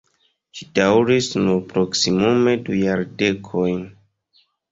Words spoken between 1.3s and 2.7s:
nur proksimume